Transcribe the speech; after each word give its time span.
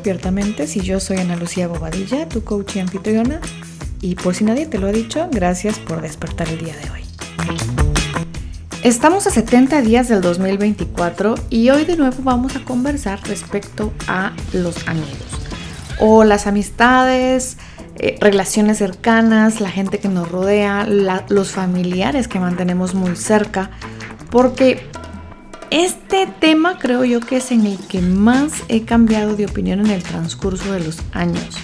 Despierta 0.00 0.30
Mentes 0.30 0.76
y 0.76 0.80
yo 0.80 0.98
soy 0.98 1.18
Ana 1.18 1.36
Lucía 1.36 1.68
Bobadilla, 1.68 2.26
tu 2.26 2.42
coach 2.42 2.76
y 2.76 2.78
anfitriona. 2.78 3.38
Y 4.00 4.14
por 4.14 4.34
si 4.34 4.44
nadie 4.44 4.64
te 4.64 4.78
lo 4.78 4.86
ha 4.86 4.92
dicho, 4.92 5.28
gracias 5.30 5.78
por 5.78 6.00
despertar 6.00 6.48
el 6.48 6.56
día 6.56 6.74
de 6.74 6.90
hoy. 6.90 7.00
Estamos 8.82 9.26
a 9.26 9.30
70 9.30 9.82
días 9.82 10.08
del 10.08 10.22
2024 10.22 11.34
y 11.50 11.68
hoy 11.68 11.84
de 11.84 11.98
nuevo 11.98 12.16
vamos 12.22 12.56
a 12.56 12.64
conversar 12.64 13.20
respecto 13.28 13.92
a 14.08 14.32
los 14.54 14.88
amigos 14.88 15.18
o 15.98 16.24
las 16.24 16.46
amistades, 16.46 17.58
eh, 17.96 18.16
relaciones 18.22 18.78
cercanas, 18.78 19.60
la 19.60 19.68
gente 19.68 19.98
que 19.98 20.08
nos 20.08 20.30
rodea, 20.30 20.86
los 20.86 21.50
familiares 21.50 22.26
que 22.26 22.40
mantenemos 22.40 22.94
muy 22.94 23.16
cerca, 23.16 23.70
porque 24.30 24.88
este 25.70 26.26
tema 26.26 26.78
creo 26.78 27.04
yo 27.04 27.20
que 27.20 27.36
es 27.36 27.52
en 27.52 27.66
el 27.66 27.78
que 27.78 28.00
más 28.00 28.52
he 28.68 28.84
cambiado 28.84 29.36
de 29.36 29.46
opinión 29.46 29.80
en 29.80 29.90
el 29.90 30.02
transcurso 30.02 30.72
de 30.72 30.80
los 30.80 30.98
años. 31.12 31.56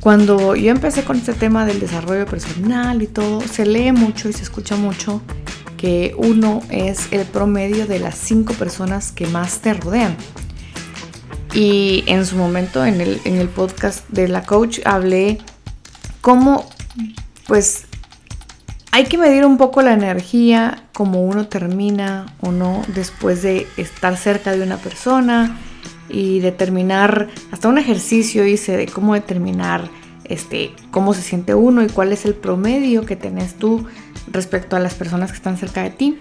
Cuando 0.00 0.56
yo 0.56 0.70
empecé 0.70 1.04
con 1.04 1.16
este 1.16 1.32
tema 1.32 1.64
del 1.64 1.78
desarrollo 1.78 2.26
personal 2.26 3.02
y 3.02 3.06
todo, 3.06 3.40
se 3.40 3.66
lee 3.66 3.92
mucho 3.92 4.28
y 4.28 4.32
se 4.32 4.42
escucha 4.42 4.76
mucho 4.76 5.22
que 5.76 6.14
uno 6.16 6.60
es 6.70 7.12
el 7.12 7.24
promedio 7.26 7.86
de 7.86 7.98
las 7.98 8.16
cinco 8.16 8.52
personas 8.54 9.12
que 9.12 9.26
más 9.26 9.60
te 9.60 9.74
rodean. 9.74 10.16
Y 11.54 12.04
en 12.06 12.24
su 12.24 12.36
momento 12.36 12.84
en 12.84 13.00
el, 13.00 13.20
en 13.24 13.36
el 13.36 13.48
podcast 13.48 14.08
de 14.08 14.28
la 14.28 14.44
coach 14.44 14.80
hablé 14.84 15.38
cómo 16.20 16.68
pues 17.46 17.84
hay 18.94 19.04
que 19.04 19.16
medir 19.16 19.46
un 19.46 19.56
poco 19.56 19.80
la 19.80 19.94
energía, 19.94 20.84
como 20.92 21.24
uno 21.24 21.48
termina 21.48 22.26
o 22.42 22.52
no 22.52 22.82
después 22.88 23.40
de 23.40 23.66
estar 23.78 24.18
cerca 24.18 24.52
de 24.52 24.62
una 24.62 24.76
persona 24.76 25.58
y 26.10 26.40
determinar, 26.40 27.28
hasta 27.50 27.68
un 27.68 27.78
ejercicio 27.78 28.46
hice 28.46 28.76
de 28.76 28.86
cómo 28.86 29.14
determinar 29.14 29.88
este, 30.24 30.74
cómo 30.90 31.14
se 31.14 31.22
siente 31.22 31.54
uno 31.54 31.82
y 31.82 31.88
cuál 31.88 32.12
es 32.12 32.26
el 32.26 32.34
promedio 32.34 33.06
que 33.06 33.16
tenés 33.16 33.54
tú 33.54 33.86
respecto 34.30 34.76
a 34.76 34.78
las 34.78 34.94
personas 34.94 35.30
que 35.30 35.38
están 35.38 35.56
cerca 35.56 35.82
de 35.82 35.90
ti. 35.90 36.18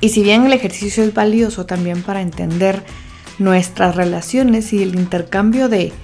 Y 0.00 0.10
si 0.10 0.22
bien 0.22 0.44
el 0.44 0.52
ejercicio 0.52 1.02
es 1.02 1.14
valioso 1.14 1.64
también 1.64 2.02
para 2.02 2.20
entender 2.20 2.84
nuestras 3.38 3.96
relaciones 3.96 4.74
y 4.74 4.82
el 4.82 4.94
intercambio 4.94 5.70
de, 5.70 5.94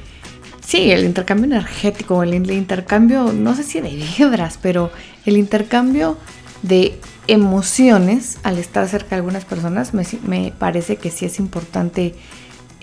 Sí, 0.70 0.92
el 0.92 1.04
intercambio 1.04 1.46
energético, 1.46 2.22
el, 2.22 2.32
intercambio, 2.32 3.32
no 3.32 3.56
sé 3.56 3.64
si 3.64 3.80
de 3.80 3.90
vibras, 3.90 4.56
pero 4.62 4.92
el 5.26 5.36
intercambio 5.36 6.16
de 6.62 6.96
emociones 7.26 8.38
al 8.44 8.56
estar 8.56 8.86
cerca 8.86 9.08
de 9.08 9.16
algunas 9.16 9.44
personas 9.44 9.92
me, 9.94 10.52
parece 10.56 10.94
que 10.94 11.10
sí 11.10 11.24
es 11.24 11.40
importante 11.40 12.14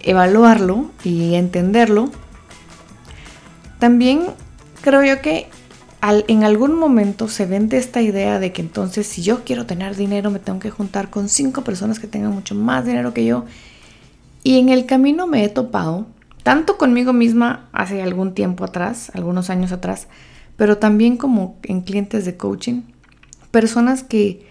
evaluarlo 0.04 0.92
y 1.06 1.36
entenderlo. 1.36 2.12
También 3.80 4.24
creo 4.82 5.06
yo 5.06 5.22
que 5.22 5.48
en 6.02 6.44
algún 6.44 6.78
momento 6.78 7.30
se 7.30 7.46
vende 7.46 7.78
esta 7.78 8.02
idea 8.02 8.38
de 8.40 8.52
que 8.52 8.62
entonces 8.62 9.08
si 9.08 9.22
yo 9.22 9.46
quiero 9.46 9.66
tener 9.66 9.96
dinero 9.96 10.30
me 10.30 10.40
tengo 10.40 10.60
que 10.60 10.72
juntar 10.72 11.10
con 11.10 11.30
cinco 11.30 11.64
personas 11.64 12.00
que 12.00 12.08
tengan 12.08 12.34
mucho 12.34 12.54
más 12.54 12.86
dinero 12.86 13.14
que 13.14 13.24
yo. 13.24 13.46
Y 14.44 14.60
en 14.60 14.68
el 14.68 14.86
camino 14.86 15.26
me 15.26 15.46
he 15.46 15.48
topado 15.48 16.06
tanto 16.44 16.78
conmigo 16.78 17.14
misma 17.14 17.70
hace 17.72 18.02
algún 18.02 18.34
tiempo 18.34 18.64
atrás, 18.64 19.12
algunos 19.14 19.50
años 19.50 19.72
atrás, 19.72 20.08
pero 20.56 20.78
también 20.78 21.18
como 21.18 21.58
en 21.64 21.82
clientes 21.82 22.26
de 22.26 22.38
coaching, 22.38 22.82
personas 23.52 24.04
que 24.04 24.46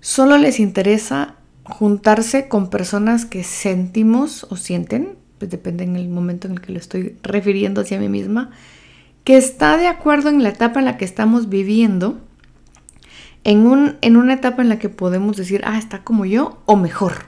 solo 0.00 0.38
les 0.38 0.60
interesa 0.60 1.36
juntarse 1.64 2.48
con 2.48 2.70
personas 2.70 3.24
que 3.24 3.44
sentimos 3.44 4.46
o 4.50 4.56
sienten, 4.56 5.16
pues 5.38 5.50
depende 5.50 5.84
en 5.84 5.96
el 5.96 6.08
momento 6.08 6.48
en 6.48 6.54
el 6.54 6.60
que 6.60 6.72
lo 6.72 6.78
estoy 6.78 7.16
refiriendo 7.22 7.80
hacia 7.80 7.98
mí 7.98 8.08
misma, 8.08 8.50
que 9.24 9.36
está 9.36 9.76
de 9.76 9.86
acuerdo 9.86 10.28
en 10.28 10.42
la 10.42 10.48
etapa 10.50 10.80
en 10.80 10.86
la 10.86 10.96
que 10.96 11.04
estamos 11.04 11.48
viviendo, 11.48 12.18
en, 13.44 13.66
un, 13.66 13.96
en 14.00 14.16
una 14.16 14.34
etapa 14.34 14.62
en 14.62 14.68
la 14.68 14.78
que 14.78 14.88
podemos 14.88 15.36
decir, 15.36 15.62
ah, 15.64 15.78
está 15.78 16.02
como 16.02 16.26
yo 16.26 16.60
o 16.66 16.76
mejor, 16.76 17.26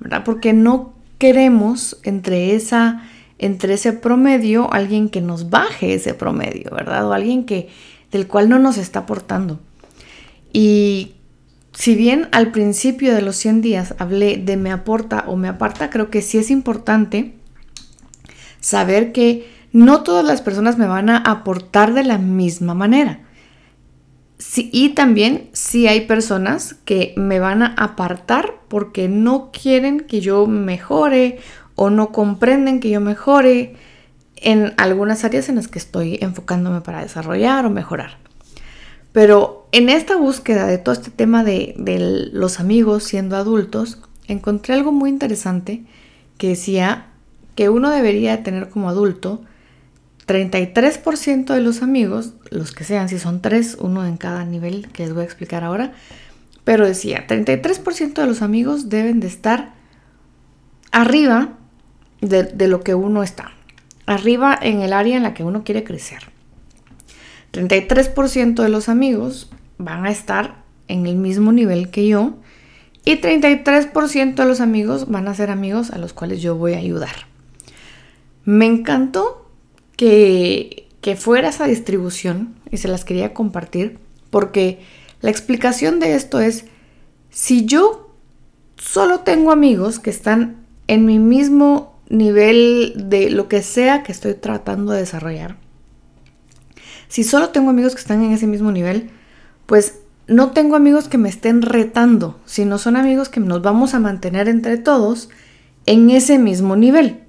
¿verdad? 0.00 0.24
Porque 0.24 0.52
no 0.52 0.94
queremos 1.18 1.98
entre, 2.04 2.54
esa, 2.54 3.02
entre 3.38 3.74
ese 3.74 3.92
promedio 3.92 4.72
alguien 4.72 5.08
que 5.08 5.20
nos 5.20 5.50
baje 5.50 5.94
ese 5.94 6.14
promedio, 6.14 6.70
¿verdad? 6.70 7.06
O 7.06 7.12
alguien 7.12 7.44
que, 7.44 7.68
del 8.10 8.26
cual 8.26 8.48
no 8.48 8.58
nos 8.58 8.78
está 8.78 9.00
aportando. 9.00 9.60
Y 10.52 11.14
si 11.72 11.94
bien 11.94 12.28
al 12.32 12.50
principio 12.52 13.14
de 13.14 13.22
los 13.22 13.36
100 13.36 13.60
días 13.60 13.94
hablé 13.98 14.36
de 14.36 14.56
me 14.56 14.72
aporta 14.72 15.24
o 15.26 15.36
me 15.36 15.48
aparta, 15.48 15.90
creo 15.90 16.10
que 16.10 16.22
sí 16.22 16.38
es 16.38 16.50
importante 16.50 17.34
saber 18.60 19.12
que 19.12 19.48
no 19.72 20.02
todas 20.02 20.24
las 20.24 20.40
personas 20.40 20.78
me 20.78 20.86
van 20.86 21.10
a 21.10 21.18
aportar 21.18 21.94
de 21.94 22.04
la 22.04 22.18
misma 22.18 22.74
manera. 22.74 23.20
Sí, 24.38 24.70
y 24.72 24.90
también 24.90 25.50
si 25.52 25.88
hay 25.88 26.06
personas 26.06 26.76
que 26.84 27.12
me 27.16 27.40
van 27.40 27.62
a 27.62 27.74
apartar 27.76 28.54
porque 28.68 29.08
no 29.08 29.50
quieren 29.52 30.00
que 30.00 30.20
yo 30.20 30.46
mejore 30.46 31.40
o 31.74 31.90
no 31.90 32.12
comprenden 32.12 32.78
que 32.78 32.90
yo 32.90 33.00
mejore 33.00 33.74
en 34.36 34.74
algunas 34.76 35.24
áreas 35.24 35.48
en 35.48 35.56
las 35.56 35.66
que 35.66 35.80
estoy 35.80 36.18
enfocándome 36.20 36.80
para 36.80 37.02
desarrollar 37.02 37.66
o 37.66 37.70
mejorar. 37.70 38.18
Pero 39.12 39.66
en 39.72 39.88
esta 39.88 40.16
búsqueda 40.16 40.66
de 40.66 40.78
todo 40.78 40.92
este 40.92 41.10
tema 41.10 41.42
de 41.42 41.74
los 42.32 42.60
amigos 42.60 43.02
siendo 43.02 43.36
adultos, 43.36 43.98
encontré 44.28 44.74
algo 44.74 44.92
muy 44.92 45.10
interesante 45.10 45.82
que 46.36 46.50
decía 46.50 47.06
que 47.56 47.68
uno 47.68 47.90
debería 47.90 48.44
tener 48.44 48.68
como 48.68 48.88
adulto 48.88 49.42
33% 50.28 51.54
de 51.54 51.60
los 51.60 51.82
amigos, 51.82 52.34
los 52.50 52.72
que 52.72 52.84
sean, 52.84 53.08
si 53.08 53.18
son 53.18 53.40
tres, 53.40 53.76
uno 53.80 54.06
en 54.06 54.18
cada 54.18 54.44
nivel 54.44 54.88
que 54.92 55.04
les 55.04 55.14
voy 55.14 55.22
a 55.22 55.24
explicar 55.24 55.64
ahora, 55.64 55.92
pero 56.64 56.86
decía, 56.86 57.26
33% 57.26 58.12
de 58.12 58.26
los 58.26 58.42
amigos 58.42 58.90
deben 58.90 59.20
de 59.20 59.26
estar 59.26 59.72
arriba 60.92 61.54
de, 62.20 62.68
lo 62.68 62.82
que 62.82 62.94
uno 62.94 63.22
está, 63.22 63.52
arriba 64.04 64.56
en 64.60 64.82
el 64.82 64.92
área 64.92 65.16
en 65.16 65.22
la 65.22 65.32
que 65.32 65.44
uno 65.44 65.64
quiere 65.64 65.82
crecer. 65.82 66.24
33% 67.52 68.62
de 68.62 68.68
los 68.68 68.90
amigos 68.90 69.50
van 69.78 70.04
a 70.04 70.10
estar 70.10 70.62
en 70.88 71.06
el 71.06 71.16
mismo 71.16 71.52
nivel 71.52 71.90
que 71.90 72.06
yo 72.06 72.34
y 73.06 73.16
33% 73.16 74.34
de 74.34 74.44
los 74.44 74.60
amigos 74.60 75.08
van 75.08 75.26
a 75.26 75.34
ser 75.34 75.50
amigos 75.50 75.90
a 75.90 75.96
los 75.96 76.12
cuales 76.12 76.42
yo 76.42 76.54
voy 76.54 76.74
a 76.74 76.78
ayudar. 76.78 77.26
Me 78.44 78.66
encantó 78.66 79.37
que, 79.98 80.86
fuera 81.16 81.48
esa 81.48 81.66
distribución 81.66 82.54
y 82.70 82.76
se 82.76 82.86
las 82.86 83.04
quería 83.04 83.32
compartir 83.32 83.98
porque 84.30 84.80
la 85.22 85.30
explicación 85.30 86.00
de 86.00 86.14
esto 86.14 86.38
es, 86.38 86.66
si 87.30 87.64
yo 87.64 88.14
solo 88.76 89.20
tengo 89.20 89.50
amigos 89.50 89.98
que 89.98 90.10
están 90.10 90.66
en 90.86 91.06
mi 91.06 91.18
mismo 91.18 91.98
nivel 92.10 92.92
de 92.96 93.30
lo 93.30 93.48
que 93.48 93.62
sea 93.62 94.02
que 94.02 94.12
estoy 94.12 94.34
tratando 94.34 94.92
de 94.92 95.00
desarrollar, 95.00 95.56
si 97.08 97.24
solo 97.24 97.48
tengo 97.48 97.70
amigos 97.70 97.94
que 97.94 98.02
están 98.02 98.22
en 98.22 98.32
ese 98.32 98.46
mismo 98.46 98.70
nivel, 98.70 99.10
pues 99.64 100.00
no 100.26 100.50
tengo 100.50 100.76
amigos 100.76 101.08
que 101.08 101.16
me 101.16 101.30
estén 101.30 101.62
retando, 101.62 102.38
sino 102.44 102.76
son 102.76 102.96
amigos 102.96 103.30
que 103.30 103.40
nos 103.40 103.62
vamos 103.62 103.94
a 103.94 103.98
mantener 103.98 104.46
entre 104.48 104.76
todos 104.76 105.30
en 105.86 106.10
ese 106.10 106.38
mismo 106.38 106.76
nivel. 106.76 107.22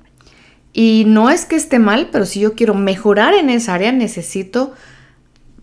Y 0.74 1.06
no 1.08 1.30
es 1.30 1.46
que 1.46 1.56
esté 1.56 1.80
mal, 1.80 2.10
pero 2.12 2.26
si 2.26 2.40
yo 2.40 2.54
quiero 2.54 2.74
mejorar 2.74 3.34
en 3.34 3.50
esa 3.50 3.74
área, 3.74 3.92
necesito 3.92 4.74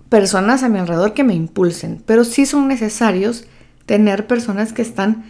personas 0.08 0.62
a 0.62 0.68
mi 0.68 0.78
alrededor 0.78 1.14
que 1.14 1.24
me 1.24 1.34
impulsen. 1.34 2.02
Pero 2.06 2.24
sí 2.24 2.46
son 2.46 2.68
necesarios 2.68 3.44
tener 3.86 4.26
personas 4.26 4.72
que 4.72 4.82
están 4.82 5.24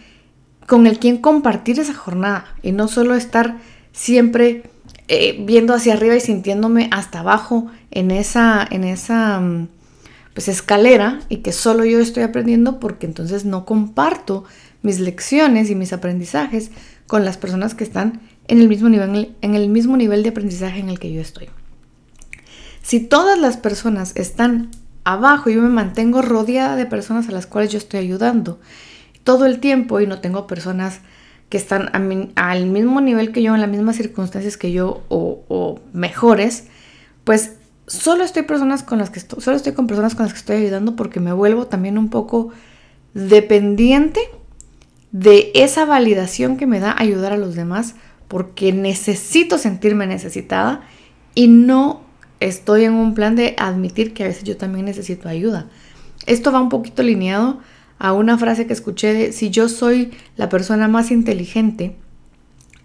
con 0.67 0.85
el 0.85 0.99
quien 0.99 1.17
compartir 1.17 1.79
esa 1.79 1.93
jornada 1.93 2.45
y 2.61 2.71
no 2.73 2.87
solo 2.87 3.15
estar 3.15 3.57
siempre 3.93 4.63
eh, 5.07 5.41
viendo 5.45 5.73
hacia 5.73 5.93
arriba 5.93 6.15
y 6.15 6.19
sintiéndome 6.19 6.89
hasta 6.91 7.19
abajo 7.19 7.67
en 7.91 8.11
esa, 8.11 8.67
en 8.69 8.83
esa 8.83 9.39
mm, 9.39 9.69
pues, 10.33 10.49
escalera 10.49 11.19
y 11.29 11.37
que 11.37 11.53
solo 11.53 11.85
yo 11.85 11.99
estoy 11.99 12.23
aprendiendo 12.23 12.79
porque 12.79 13.05
entonces 13.05 13.45
no 13.45 13.65
comparto 13.65 14.43
mis 14.81 14.99
lecciones 14.99 15.69
y 15.69 15.75
mis 15.75 15.93
aprendizajes 15.93 16.71
con 17.07 17.23
las 17.23 17.37
personas 17.37 17.73
que 17.73 17.85
están 17.85 18.19
en 18.47 18.61
el 18.61 18.69
mismo 18.69 18.89
nivel, 18.89 19.35
en 19.41 19.55
el 19.55 19.69
mismo 19.69 19.97
nivel 19.97 20.23
de 20.23 20.29
aprendizaje 20.29 20.79
en 20.79 20.89
el 20.89 20.99
que 20.99 21.11
yo 21.11 21.21
estoy. 21.21 21.49
Si 22.81 22.99
todas 22.99 23.37
las 23.37 23.57
personas 23.57 24.15
están 24.15 24.71
abajo, 25.03 25.49
yo 25.49 25.61
me 25.61 25.69
mantengo 25.69 26.21
rodeada 26.21 26.75
de 26.75 26.85
personas 26.85 27.27
a 27.29 27.31
las 27.31 27.47
cuales 27.47 27.71
yo 27.71 27.77
estoy 27.77 27.99
ayudando 27.99 28.59
todo 29.23 29.45
el 29.45 29.59
tiempo 29.59 29.99
y 29.99 30.07
no 30.07 30.21
tengo 30.21 30.47
personas 30.47 31.01
que 31.49 31.57
están 31.57 31.89
al 32.35 32.65
mismo 32.65 33.01
nivel 33.01 33.31
que 33.31 33.41
yo, 33.41 33.55
en 33.55 33.61
las 33.61 33.69
mismas 33.69 33.95
circunstancias 33.95 34.57
que 34.57 34.71
yo 34.71 35.03
o, 35.09 35.79
mejores, 35.93 36.65
pues 37.23 37.53
solo 37.87 38.23
estoy 38.23 38.43
personas 38.43 38.83
con 38.83 38.97
las 38.97 39.09
que 39.09 39.19
estoy, 39.19 39.41
solo 39.41 39.55
estoy 39.55 39.73
con 39.73 39.87
personas 39.87 40.15
con 40.15 40.25
las 40.25 40.33
que 40.33 40.39
estoy 40.39 40.57
ayudando 40.57 40.95
porque 40.95 41.19
me 41.19 41.31
vuelvo 41.31 41.67
también 41.67 41.97
un 41.97 42.09
poco 42.09 42.49
dependiente 43.13 44.19
de 45.11 45.51
esa 45.55 45.85
validación 45.85 46.57
que 46.57 46.67
me 46.67 46.79
da 46.79 46.95
ayudar 46.97 47.31
a 47.31 47.37
los 47.37 47.55
demás 47.55 47.95
porque 48.27 48.73
necesito 48.73 49.57
sentirme 49.57 50.07
necesitada 50.07 50.81
y 51.35 51.47
no 51.47 52.01
estoy 52.39 52.85
en 52.85 52.93
un 52.93 53.13
plan 53.13 53.35
de 53.35 53.55
admitir 53.57 54.13
que 54.13 54.23
a 54.23 54.27
veces 54.27 54.43
yo 54.43 54.57
también 54.57 54.85
necesito 54.85 55.29
ayuda. 55.29 55.67
Esto 56.25 56.51
va 56.51 56.61
un 56.61 56.69
poquito 56.69 57.01
alineado 57.01 57.59
a 57.99 58.13
una 58.13 58.37
frase 58.37 58.67
que 58.67 58.73
escuché 58.73 59.13
de 59.13 59.31
si 59.31 59.49
yo 59.49 59.69
soy 59.69 60.11
la 60.35 60.49
persona 60.49 60.87
más 60.87 61.11
inteligente 61.11 61.95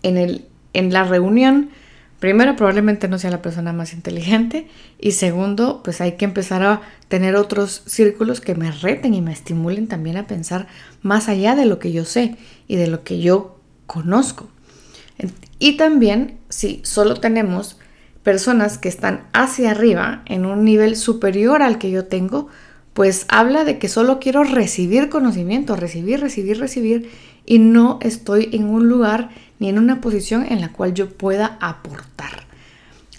en, 0.03 0.17
el, 0.17 0.47
en 0.73 0.93
la 0.93 1.05
reunión, 1.05 1.71
primero 2.19 2.57
probablemente 2.57 3.09
no 3.09 3.19
sea 3.19 3.31
la 3.31 3.43
persona 3.43 3.73
más 3.73 3.93
inteligente 3.93 4.69
y 4.99 5.13
segundo 5.13 5.83
pues 5.83 6.01
hay 6.01 6.13
que 6.13 6.25
empezar 6.25 6.63
a 6.63 6.81
tener 7.09 7.37
otros 7.37 7.83
círculos 7.87 8.41
que 8.41 8.55
me 8.55 8.71
reten 8.71 9.13
y 9.13 9.21
me 9.21 9.33
estimulen 9.33 9.89
también 9.89 10.17
a 10.17 10.27
pensar 10.27 10.67
más 11.03 11.29
allá 11.29 11.57
de 11.57 11.67
lo 11.67 11.79
que 11.79 11.93
yo 11.93 12.05
sé 12.05 12.37
y 12.69 12.77
de 12.77 12.87
lo 12.87 13.03
que 13.03 13.21
yo 13.21 13.59
conozco. 13.87 14.49
Y 15.59 15.77
también 15.77 16.39
si 16.49 16.81
solo 16.85 17.17
tenemos 17.17 17.79
personas 18.23 18.79
que 18.79 18.89
están 18.89 19.25
hacia 19.33 19.73
arriba 19.73 20.23
en 20.27 20.47
un 20.47 20.65
nivel 20.65 20.97
superior 20.97 21.63
al 21.63 21.79
que 21.79 21.91
yo 21.91 22.07
tengo, 22.07 22.49
pues 22.95 23.27
habla 23.29 23.65
de 23.65 23.79
que 23.79 23.89
solo 23.89 24.21
quiero 24.21 24.45
recibir 24.45 25.09
conocimiento, 25.09 25.77
recibir, 25.77 26.21
recibir, 26.21 26.59
recibir, 26.59 27.11
y 27.47 27.59
no 27.59 27.99
estoy 28.03 28.51
en 28.53 28.67
un 28.67 28.89
lugar 28.89 29.31
ni 29.59 29.69
en 29.69 29.79
una 29.79 30.01
posición 30.01 30.47
en 30.49 30.61
la 30.61 30.73
cual 30.73 30.95
yo 30.95 31.09
pueda 31.09 31.57
aportar. 31.61 32.47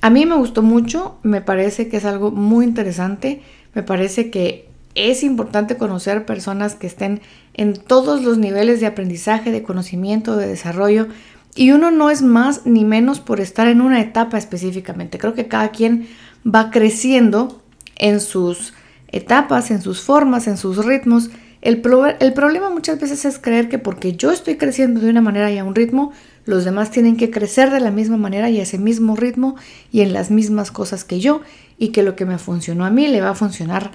A 0.01 0.09
mí 0.09 0.25
me 0.25 0.35
gustó 0.35 0.61
mucho, 0.61 1.17
me 1.23 1.41
parece 1.41 1.87
que 1.87 1.97
es 1.97 2.05
algo 2.05 2.31
muy 2.31 2.65
interesante, 2.65 3.41
me 3.73 3.83
parece 3.83 4.29
que 4.29 4.69
es 4.95 5.23
importante 5.23 5.77
conocer 5.77 6.25
personas 6.25 6.75
que 6.75 6.87
estén 6.87 7.21
en 7.53 7.73
todos 7.73 8.21
los 8.21 8.37
niveles 8.37 8.79
de 8.79 8.85
aprendizaje, 8.85 9.51
de 9.51 9.63
conocimiento, 9.63 10.35
de 10.35 10.47
desarrollo, 10.47 11.07
y 11.55 11.71
uno 11.71 11.91
no 11.91 12.09
es 12.09 12.21
más 12.21 12.65
ni 12.65 12.83
menos 12.83 13.19
por 13.19 13.39
estar 13.39 13.67
en 13.67 13.81
una 13.81 14.01
etapa 14.01 14.37
específicamente. 14.37 15.17
Creo 15.17 15.33
que 15.33 15.47
cada 15.47 15.69
quien 15.69 16.07
va 16.45 16.71
creciendo 16.71 17.61
en 17.95 18.19
sus 18.19 18.73
etapas, 19.09 19.69
en 19.71 19.81
sus 19.81 20.01
formas, 20.01 20.47
en 20.47 20.57
sus 20.57 20.83
ritmos. 20.83 21.29
El, 21.61 21.81
el, 22.19 22.33
problema 22.33 22.69
muchas 22.69 22.99
veces 22.99 23.23
es 23.25 23.39
creer 23.39 23.69
que 23.69 23.77
porque 23.77 24.13
yo 24.13 24.31
estoy 24.31 24.57
creciendo 24.57 24.99
de 24.99 25.09
una 25.09 25.21
manera 25.21 25.51
y 25.51 25.57
a 25.57 25.63
un 25.63 25.75
ritmo, 25.75 26.11
los 26.45 26.65
demás 26.65 26.91
tienen 26.91 27.15
que 27.15 27.31
crecer 27.31 27.69
de 27.69 27.79
la 27.79 27.91
misma 27.91 28.17
manera 28.17 28.49
y 28.49 28.59
a 28.59 28.63
ese 28.63 28.77
mismo 28.77 29.15
ritmo 29.15 29.55
y 29.91 30.01
en 30.01 30.11
las 30.11 30.31
mismas 30.31 30.71
cosas 30.71 31.05
que 31.05 31.19
yo 31.19 31.41
y 31.77 31.89
que 31.89 32.03
lo 32.03 32.15
que 32.15 32.25
me 32.25 32.37
funcionó 32.37 32.83
a 32.85 32.89
mí 32.89 33.07
le 33.07 33.21
va 33.21 33.29
a 33.29 33.35
funcionar 33.35 33.91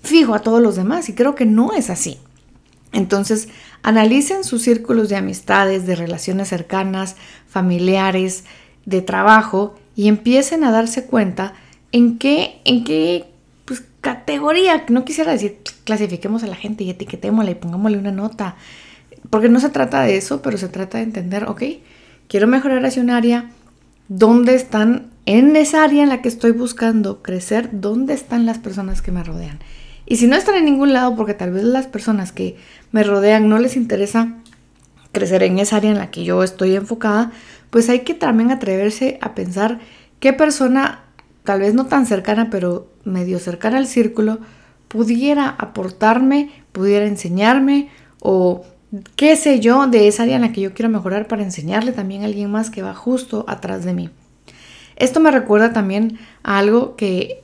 fijo 0.00 0.34
a 0.34 0.40
todos 0.40 0.62
los 0.62 0.76
demás 0.76 1.08
y 1.08 1.14
creo 1.14 1.34
que 1.34 1.46
no 1.46 1.72
es 1.72 1.90
así. 1.90 2.18
Entonces, 2.92 3.48
analicen 3.82 4.44
sus 4.44 4.62
círculos 4.62 5.08
de 5.08 5.16
amistades, 5.16 5.86
de 5.86 5.96
relaciones 5.96 6.48
cercanas, 6.48 7.16
familiares, 7.46 8.44
de 8.84 9.02
trabajo 9.02 9.78
y 9.96 10.08
empiecen 10.08 10.64
a 10.64 10.70
darse 10.70 11.06
cuenta 11.06 11.54
en 11.92 12.18
qué, 12.18 12.60
en 12.64 12.84
qué 12.84 13.26
categoría. 14.00 14.84
No 14.88 15.04
quisiera 15.04 15.32
decir 15.32 15.58
clasifiquemos 15.84 16.42
a 16.42 16.46
la 16.46 16.56
gente 16.56 16.84
y 16.84 16.90
etiquetémosla 16.90 17.50
y 17.50 17.56
pongámosle 17.56 17.98
una 17.98 18.12
nota. 18.12 18.56
Porque 19.30 19.48
no 19.48 19.60
se 19.60 19.70
trata 19.70 20.02
de 20.02 20.16
eso, 20.16 20.42
pero 20.42 20.56
se 20.58 20.68
trata 20.68 20.98
de 20.98 21.04
entender, 21.04 21.44
ok, 21.44 21.62
quiero 22.28 22.46
mejorar 22.46 22.84
hacia 22.84 23.02
un 23.02 23.10
área. 23.10 23.50
¿Dónde 24.08 24.54
están 24.54 25.10
en 25.26 25.54
esa 25.56 25.84
área 25.84 26.02
en 26.02 26.08
la 26.08 26.22
que 26.22 26.28
estoy 26.28 26.52
buscando 26.52 27.22
crecer? 27.22 27.68
¿Dónde 27.72 28.14
están 28.14 28.46
las 28.46 28.58
personas 28.58 29.02
que 29.02 29.12
me 29.12 29.22
rodean? 29.22 29.58
Y 30.10 30.16
si 30.16 30.26
no 30.26 30.36
están 30.36 30.54
en 30.54 30.64
ningún 30.64 30.94
lado, 30.94 31.14
porque 31.16 31.34
tal 31.34 31.52
vez 31.52 31.64
las 31.64 31.86
personas 31.86 32.32
que 32.32 32.56
me 32.92 33.02
rodean 33.02 33.50
no 33.50 33.58
les 33.58 33.76
interesa 33.76 34.36
crecer 35.12 35.42
en 35.42 35.58
esa 35.58 35.76
área 35.76 35.90
en 35.90 35.98
la 35.98 36.10
que 36.10 36.24
yo 36.24 36.42
estoy 36.42 36.76
enfocada, 36.76 37.30
pues 37.68 37.90
hay 37.90 38.00
que 38.00 38.14
también 38.14 38.50
atreverse 38.50 39.18
a 39.20 39.34
pensar 39.34 39.80
qué 40.18 40.32
persona 40.32 41.04
tal 41.44 41.60
vez 41.60 41.74
no 41.74 41.86
tan 41.86 42.06
cercana, 42.06 42.48
pero 42.48 42.90
medio 43.04 43.38
cercana 43.38 43.76
al 43.76 43.86
círculo, 43.86 44.38
pudiera 44.88 45.46
aportarme, 45.50 46.52
pudiera 46.72 47.04
enseñarme 47.04 47.90
o 48.20 48.64
qué 49.14 49.36
sé 49.36 49.60
yo 49.60 49.88
de 49.88 50.08
esa 50.08 50.22
área 50.22 50.36
en 50.36 50.42
la 50.42 50.52
que 50.52 50.62
yo 50.62 50.72
quiero 50.72 50.88
mejorar 50.88 51.28
para 51.28 51.42
enseñarle 51.42 51.92
también 51.92 52.22
a 52.22 52.26
alguien 52.26 52.50
más 52.50 52.70
que 52.70 52.80
va 52.80 52.94
justo 52.94 53.44
atrás 53.46 53.84
de 53.84 53.92
mí. 53.92 54.08
Esto 54.96 55.20
me 55.20 55.30
recuerda 55.30 55.74
también 55.74 56.18
a 56.42 56.56
algo 56.56 56.96
que 56.96 57.42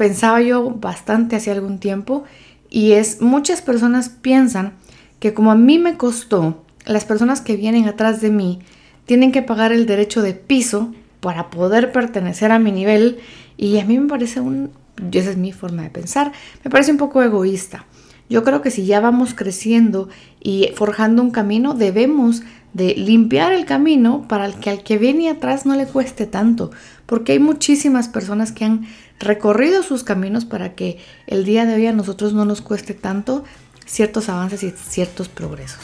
pensaba 0.00 0.40
yo 0.40 0.70
bastante 0.70 1.36
hace 1.36 1.50
algún 1.50 1.78
tiempo 1.78 2.24
y 2.70 2.92
es 2.92 3.20
muchas 3.20 3.60
personas 3.60 4.08
piensan 4.08 4.72
que 5.18 5.34
como 5.34 5.52
a 5.52 5.56
mí 5.56 5.78
me 5.78 5.98
costó, 5.98 6.64
las 6.86 7.04
personas 7.04 7.42
que 7.42 7.54
vienen 7.54 7.86
atrás 7.86 8.22
de 8.22 8.30
mí 8.30 8.60
tienen 9.04 9.30
que 9.30 9.42
pagar 9.42 9.72
el 9.72 9.84
derecho 9.84 10.22
de 10.22 10.32
piso 10.32 10.94
para 11.20 11.50
poder 11.50 11.92
pertenecer 11.92 12.50
a 12.50 12.58
mi 12.58 12.72
nivel 12.72 13.18
y 13.58 13.78
a 13.78 13.84
mí 13.84 13.98
me 13.98 14.08
parece 14.08 14.40
un, 14.40 14.70
esa 15.12 15.32
es 15.32 15.36
mi 15.36 15.52
forma 15.52 15.82
de 15.82 15.90
pensar, 15.90 16.32
me 16.64 16.70
parece 16.70 16.92
un 16.92 16.96
poco 16.96 17.22
egoísta. 17.22 17.84
Yo 18.30 18.42
creo 18.42 18.62
que 18.62 18.70
si 18.70 18.86
ya 18.86 19.00
vamos 19.00 19.34
creciendo 19.34 20.08
y 20.40 20.70
forjando 20.76 21.20
un 21.20 21.30
camino, 21.30 21.74
debemos 21.74 22.42
de 22.72 22.94
limpiar 22.94 23.52
el 23.52 23.64
camino 23.64 24.26
para 24.28 24.50
que 24.52 24.70
al 24.70 24.82
que 24.82 24.98
viene 24.98 25.30
atrás 25.30 25.66
no 25.66 25.74
le 25.74 25.86
cueste 25.86 26.26
tanto, 26.26 26.70
porque 27.06 27.32
hay 27.32 27.38
muchísimas 27.38 28.08
personas 28.08 28.52
que 28.52 28.64
han 28.64 28.86
recorrido 29.18 29.82
sus 29.82 30.04
caminos 30.04 30.44
para 30.44 30.74
que 30.74 30.98
el 31.26 31.44
día 31.44 31.66
de 31.66 31.74
hoy 31.74 31.86
a 31.86 31.92
nosotros 31.92 32.32
no 32.32 32.44
nos 32.44 32.60
cueste 32.60 32.94
tanto 32.94 33.44
ciertos 33.86 34.28
avances 34.28 34.62
y 34.62 34.70
ciertos 34.70 35.28
progresos. 35.28 35.80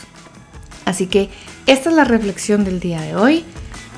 Así 0.84 1.08
que 1.08 1.28
esta 1.66 1.90
es 1.90 1.96
la 1.96 2.04
reflexión 2.04 2.64
del 2.64 2.80
día 2.80 3.00
de 3.00 3.16
hoy. 3.16 3.44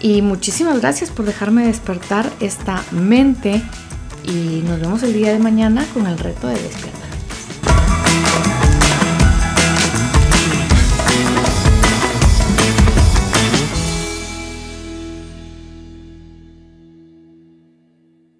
Y 0.00 0.23
muchísimas 0.23 0.81
gracias 0.81 1.11
por 1.11 1.26
dejarme 1.26 1.67
despertar 1.67 2.31
esta 2.40 2.82
mente 2.93 3.62
y 4.25 4.62
nos 4.64 4.81
vemos 4.81 5.02
el 5.02 5.12
día 5.12 5.32
de 5.32 5.38
mañana 5.38 5.85
con 5.93 6.06
el 6.06 6.19
reto 6.19 6.46
de 6.49 6.55
despertar. 6.55 6.97